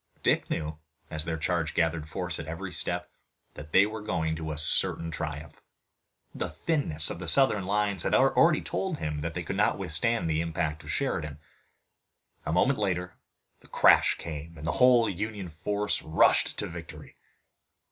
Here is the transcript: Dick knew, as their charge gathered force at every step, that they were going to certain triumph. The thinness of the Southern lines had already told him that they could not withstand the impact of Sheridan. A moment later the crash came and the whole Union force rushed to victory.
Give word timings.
Dick 0.23 0.49
knew, 0.49 0.79
as 1.11 1.25
their 1.25 1.37
charge 1.37 1.75
gathered 1.75 2.09
force 2.09 2.39
at 2.39 2.47
every 2.47 2.71
step, 2.71 3.11
that 3.53 3.71
they 3.71 3.85
were 3.85 4.01
going 4.01 4.35
to 4.35 4.57
certain 4.57 5.11
triumph. 5.11 5.61
The 6.33 6.49
thinness 6.49 7.11
of 7.11 7.19
the 7.19 7.27
Southern 7.27 7.67
lines 7.67 8.01
had 8.01 8.15
already 8.15 8.61
told 8.63 8.97
him 8.97 9.21
that 9.21 9.35
they 9.35 9.43
could 9.43 9.57
not 9.57 9.77
withstand 9.77 10.27
the 10.27 10.41
impact 10.41 10.83
of 10.83 10.89
Sheridan. 10.89 11.37
A 12.47 12.51
moment 12.51 12.79
later 12.79 13.15
the 13.59 13.67
crash 13.67 14.15
came 14.17 14.57
and 14.57 14.65
the 14.65 14.71
whole 14.71 15.07
Union 15.07 15.49
force 15.49 16.01
rushed 16.01 16.57
to 16.57 16.65
victory. 16.65 17.15